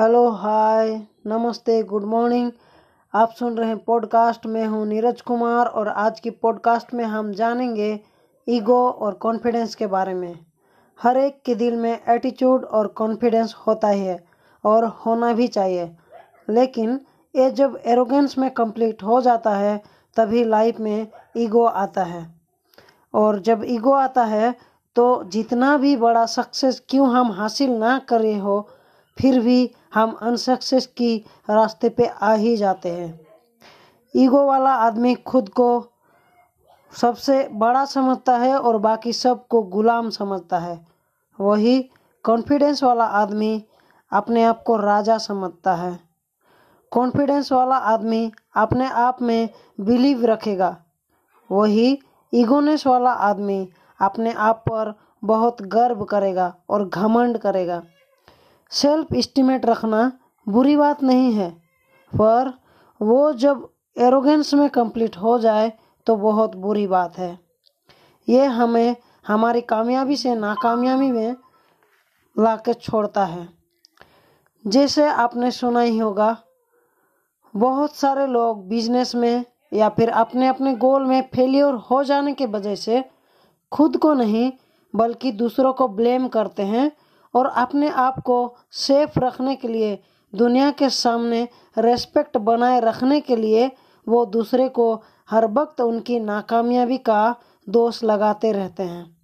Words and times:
Hello, 0.00 0.30
हाय, 0.30 1.02
नमस्ते, 1.26 1.82
good 1.82 2.04
morning. 2.04 2.52
आप 3.14 3.30
सुन 3.30 3.56
रहे 3.56 3.68
हैं 3.68 3.78
पॉडकास्ट। 3.78 4.46
में 4.46 4.66
हूँ 4.66 4.86
नीरज 4.86 5.20
कुमार 5.20 5.66
और 5.66 5.88
आज 5.88 6.20
की 6.20 6.30
पॉडकास्ट 6.30 6.94
में 6.94 7.04
हम 7.04 7.32
जानेंगे 7.32 8.00
ईगो 8.48 8.90
और 8.90 9.14
कॉन्फिडेंस 9.14 9.74
के 9.74 9.86
बारे 9.86 10.14
में। 10.14 10.38
हर 11.02 11.16
एक 11.16 11.42
के 11.44 11.54
दिल 11.54 11.76
में 11.76 11.98
एटीट्यूड 12.08 12.64
और 12.64 12.86
कॉन्फिडेंस 12.86 13.54
होता 13.66 13.88
ही 13.88 14.00
है 14.00 14.24
और 14.64 14.84
होना 14.84 15.32
भी 15.32 15.48
चाहिए। 15.48 15.96
लेकिन 16.50 17.00
ये 17.36 17.50
जब 17.50 17.78
एरोगेंस 17.86 18.38
में 18.38 18.50
कंप्लीट 18.50 19.02
हो 19.02 19.20
जाता 19.20 19.50
है, 19.50 19.82
तभी 20.16 20.44
लाइफ 20.44 20.80
में 20.80 21.06
ईगो 21.36 21.64
आता 21.64 22.02
है। 22.02 22.34
और 23.14 23.38
जब 23.38 23.62
ईगो 23.64 23.92
आता 23.92 24.24
है 24.24 24.54
तो 24.96 25.24
जितना 25.24 25.76
भी 25.76 25.96
बड़ा 25.96 26.26
सक्सेस 26.26 26.82
क्यों 26.88 27.08
हम 27.08 27.32
हासिल 27.32 27.70
ना 27.70 27.98
करे 27.98 28.38
हो 28.38 28.68
फिर 29.18 29.40
भी 29.40 29.74
हम 29.94 30.18
अनसक्सेस 30.22 30.86
की 30.86 31.24
रास्ते 31.50 31.88
पे 31.88 32.06
आ 32.06 32.34
ही 32.34 32.56
जाते 32.56 32.88
हैं। 32.88 33.20
ईगो 34.16 34.46
वाला 34.46 34.70
आदमी 34.70 35.14
खुद 35.14 35.48
को 35.48 35.92
सबसे 36.92 37.48
बड़ा 37.48 37.84
समझता 37.84 38.36
है 38.36 38.58
और 38.58 38.78
बाकी 38.78 39.12
सबको 39.12 39.62
गुलाम 39.62 40.10
समझता 40.10 40.58
है। 40.58 40.86
वही 41.40 41.90
कॉन्फिडेंस 42.24 42.82
वाला 42.82 43.04
आदमी 43.04 43.64
अपने 44.12 44.44
आप 44.44 44.62
को 44.62 44.76
राजा 44.76 45.18
समझता 45.18 45.74
है। 45.74 45.98
कॉन्फिडेंस 46.90 47.52
वाला 47.52 47.76
आदमी 47.76 48.32
अपने 48.56 48.86
आप 48.86 49.22
में 49.22 49.48
बिलीव 49.80 50.24
रखेगा। 50.24 50.76
वही 51.50 51.98
ईगोनेस 52.34 52.86
वाला 52.86 53.10
आदमी 53.10 53.68
अपने 54.00 54.32
आप 54.32 54.64
पर 54.68 54.94
बहुत 55.24 55.62
गर्व 55.62 56.04
करेगा 56.04 56.54
और 56.68 56.88
घमंड 56.88 57.38
करेगा। 57.38 57.82
सेल्फ 58.72 59.12
इस्टीमेट 59.14 59.66
रखना 59.66 60.10
बुरी 60.46 60.76
बात 60.76 61.02
नहीं 61.02 61.32
है। 61.32 61.50
पर 62.12 62.52
वो 63.00 63.32
जब 63.34 63.68
एरोगेंस 63.96 64.52
में 64.54 64.68
कंप्लीट 64.70 65.16
हो 65.16 65.38
जाए 65.38 65.72
तो 66.06 66.16
बहुत 66.16 66.54
बुरी 66.56 66.86
बात 66.86 67.18
है। 67.18 67.38
ये 68.28 68.44
हमें 68.44 68.96
हमारी 69.26 69.60
कामयाबी 69.60 70.16
से 70.16 70.34
नाकामयाबी 70.34 71.10
में 71.10 71.36
ला 72.36 72.56
के 72.56 72.74
छोड़ता 72.74 73.24
है। 73.24 73.48
जैसे 74.64 75.06
आपने 75.06 75.50
सुना 75.50 75.80
ही 75.80 75.98
होगा, 75.98 76.36
बहुत 77.54 77.94
सारे 77.94 78.26
लोग 78.26 78.68
बिज़नेस 78.68 79.14
में 79.14 79.44
या 79.72 79.88
फिर 79.88 80.10
अपने 80.10 80.48
अपने 80.48 80.74
गोल 80.74 81.04
में 81.04 81.28
फेलियर 81.34 81.74
हो 81.90 82.02
जाने 82.04 82.34
के 82.34 82.46
वजह 82.46 82.74
से 82.74 83.04
खुद 83.72 83.96
को 83.96 84.12
नहीं, 84.14 84.52
बल्कि 84.94 85.32
दूसरों 85.32 85.72
को 85.72 85.88
ब्लेम 85.88 86.28
करते 86.28 86.62
हैं 86.62 86.90
और 87.36 87.46
अपने 87.46 87.88
आप 87.88 88.20
को 88.20 88.56
सेफ़ 88.72 89.20
रखने 89.20 89.56
के 89.56 89.68
लिए, 89.68 90.02
दुनिया 90.34 90.70
के 90.70 90.90
सामने 90.90 91.48
रेस्पेक्ट 91.78 92.36
बनाए 92.36 92.80
रखने 92.80 93.20
के 93.20 93.36
लिए 93.36 93.70
वो 94.08 94.24
दूसरे 94.26 94.68
को 94.68 95.02
हर 95.30 95.46
वक्त 95.46 95.80
उनकी 95.80 96.20
नाकामयाबी 96.20 96.98
का 96.98 97.36
दोष 97.68 98.04
लगाते 98.04 98.52
रहते 98.52 98.82
हैं। 98.82 99.16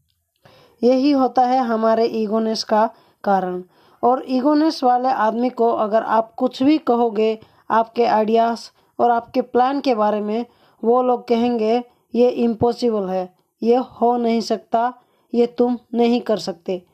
यही 0.83 1.11
होता 1.11 1.43
है 1.43 1.59
हमारे 1.59 2.05
ईगोनेस 2.05 2.65
का 2.65 2.91
कारण। 3.25 3.63
और 4.03 4.25
ईगोनेस 4.29 4.85
वाले 4.85 5.09
आदमी 5.09 5.51
को 5.51 5.71
अगर 5.71 6.03
आप 6.03 6.35
कुछ 6.35 6.63
भी 6.63 6.79
कहोगे, 6.79 7.39
आपके 7.71 8.05
आइडियाज़ 8.05 8.71
और 8.99 9.11
आपके 9.11 9.43
प्लान 9.43 9.81
के 9.81 9.95
बारे 9.95 10.21
में, 10.21 10.47
वो 10.85 11.03
लोग 11.03 11.29
कहेंगे, 11.29 11.85
ये 12.15 12.29
इम्पॉसिबल 12.29 13.09
है, 13.09 13.35
ये 13.63 13.77
हो 13.77 14.17
नहीं 14.17 14.41
सकता, 14.41 14.95
ये 15.35 15.47
तुम 15.47 15.79
नहीं 15.95 16.21
कर 16.21 16.37
सकते। 16.37 16.87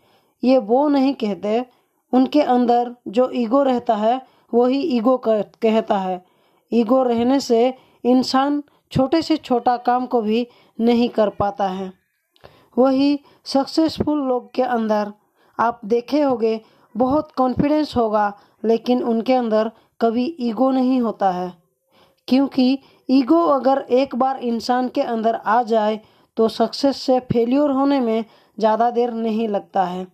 ये 0.42 0.58
वो 0.60 0.88
नहीं 0.88 1.14
कहते। 1.14 1.64
उनके 2.12 2.42
अंदर 2.42 2.94
जो 3.08 3.28
ईगो 3.34 3.62
रहता 3.62 3.94
है, 3.96 4.20
वही 4.52 4.80
ईगो 4.96 5.16
कहता 5.26 5.98
है। 5.98 6.24
ईगो 6.72 7.02
रहने 7.02 7.40
से 7.40 7.74
इंसान 8.04 8.62
छोटे 8.92 9.20
से 9.22 9.36
छोटा 9.36 9.76
काम 9.76 10.06
को 10.06 10.20
भी 10.22 10.46
नहीं 10.78 11.08
कर 11.08 11.28
पाता 11.30 11.68
है। 11.68 11.92
वही 12.76 13.18
सक्सेसफुल 13.46 14.18
लोग 14.18 14.52
के 14.54 14.62
अंदर 14.62 15.12
आप 15.58 15.80
देखे 15.84 16.20
होंगे, 16.22 16.60
बहुत 16.94 17.32
कॉन्फिडेंस 17.32 17.96
होगा, 17.96 18.32
लेकिन 18.64 19.02
उनके 19.04 19.32
अंदर 19.32 19.70
कभी 20.00 20.24
ईगो 20.40 20.70
नहीं 20.70 21.00
होता 21.00 21.30
है। 21.30 21.52
क्योंकि 22.28 22.78
ईगो 23.08 23.44
अगर 23.46 23.78
एक 23.90 24.14
बार 24.16 24.38
इंसान 24.38 24.88
के 24.88 25.02
अंदर 25.02 25.34
आ 25.36 25.62
जाए 25.62 26.00
तो 26.36 26.48
सक्सेस 26.48 26.96
से 26.96 27.18
फेल्योर 27.32 27.70
होने 27.70 28.00
में 28.00 28.24
ज़्यादा 28.58 28.90
देर 28.90 29.12
नहीं 29.12 29.48
लगता 29.48 29.84
है। 29.84 30.06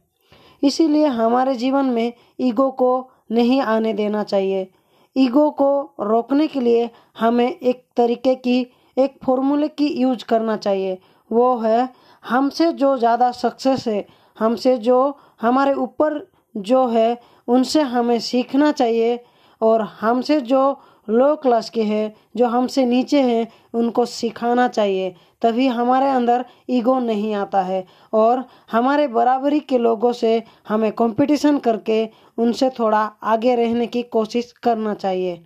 इसीलिए 0.65 1.07
हमारे 1.07 1.55
जीवन 1.55 1.85
में 1.85 2.13
ईगो 2.41 2.71
को 2.71 3.11
नहीं 3.33 3.61
आने 3.61 3.93
देना 3.93 4.23
चाहिए। 4.23 4.69
ईगो 5.17 5.51
को 5.51 5.95
रोकने 6.01 6.47
के 6.47 6.61
लिए 6.61 6.91
हमें 7.19 7.49
एक 7.51 7.85
तरीके 7.97 8.35
की, 8.35 8.61
एक 8.99 9.19
फॉर्मूले 9.25 9.69
की 9.69 9.87
यूज़ 9.87 10.25
करना 10.25 10.57
चाहिए। 10.57 10.99
वो 11.31 11.57
है, 11.57 11.89
हमसे 12.25 12.73
जो 12.73 12.97
ज़्यादा 12.99 13.31
सक्सेस 13.31 13.89
है, 13.89 14.07
हमसे 14.39 14.77
जो 14.79 15.17
हमारे 15.43 15.73
ऊपर 15.75 16.33
जो 16.57 16.87
है, 16.87 17.21
उनसे 17.49 17.83
हमें 17.83 18.19
सीखना 18.21 18.73
चाहिए 18.73 19.25
और 19.61 19.83
हमसे 20.01 20.41
जो 20.41 20.81
लो 21.09 21.34
क्लास 21.37 21.70
के 21.70 21.82
हैं, 21.82 22.15
जो 22.37 22.47
हमसे 22.47 22.84
नीचे 22.87 23.20
हैं, 23.20 23.47
उनको 23.75 24.04
सिखाना 24.06 24.69
चाहिए। 24.69 25.15
तभी 25.42 25.66
हमारे 25.66 26.09
अंदर 26.10 26.44
ईगो 26.70 26.98
नहीं 26.98 27.34
आता 27.34 27.62
है 27.62 27.84
और 28.12 28.44
हमारे 28.72 29.09
बराबरी 29.09 29.60
के 29.60 29.78
लोगों 29.78 30.12
से 30.12 30.42
हमें 30.69 30.91
कंपटीशन 30.92 31.59
करके 31.59 32.09
उनसे 32.38 32.70
थोड़ा 32.70 33.03
आगे 33.22 33.54
रहने 33.54 33.87
की 33.87 34.03
कोशिश 34.03 34.53
करना 34.62 34.94
चाहिए। 34.94 35.42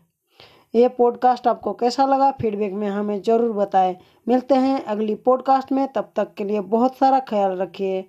ये 0.74 0.88
पॉडकास्ट 0.88 1.46
आपको 1.46 1.72
कैसा 1.72 2.06
लगा? 2.06 2.30
फीडबैक 2.30 2.72
में 2.72 2.88
हमें 2.88 3.20
ज़रूर 3.22 3.52
बताएँ। 3.52 3.96
मिलते 4.26 4.54
हैं 4.54 4.84
अगली 4.84 5.14
पॉडकास्ट 5.14 5.72
में। 5.72 5.86
तब 5.92 6.12
तक 6.16 6.34
के 6.34 6.44
लिए 6.44 6.60
बहुत 6.60 6.96
सारा 6.96 7.20
ख्याल 7.20 7.56
रखिए। 7.58 8.04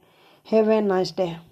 हैव 0.47 0.71
ए 0.71 0.81
नाइस 0.81 1.13
डे 1.17 1.48